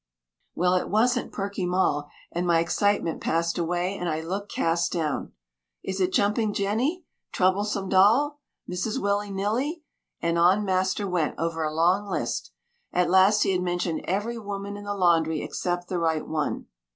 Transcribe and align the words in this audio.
Well, 0.55 0.73
it 0.73 0.89
wasn't 0.89 1.31
Perky 1.31 1.67
Moll, 1.67 2.05
and 2.31 2.47
my 2.47 2.57
excitement 2.57 3.21
passed 3.21 3.59
away, 3.59 3.95
and 3.95 4.09
I 4.09 4.19
looked 4.19 4.51
cast 4.51 4.91
down. 4.91 5.33
"Is 5.83 6.01
it 6.01 6.11
Jumping 6.11 6.53
Jenny, 6.55 7.03
Troublesome 7.31 7.87
Doll, 7.87 8.39
Mrs. 8.67 8.99
Willie 8.99 9.29
Nillie?" 9.29 9.83
and 10.19 10.39
on 10.39 10.65
master 10.65 11.07
went, 11.07 11.35
over 11.37 11.61
a 11.63 11.71
long 11.71 12.07
list. 12.07 12.51
At 12.91 13.11
last 13.11 13.43
he 13.43 13.51
had 13.51 13.61
mentioned 13.61 14.01
every 14.05 14.39
woman 14.39 14.75
in 14.75 14.85
the 14.85 14.95
laundry 14.95 15.43
except 15.43 15.87
the 15.87 15.99
right 15.99 16.27
one. 16.27 16.65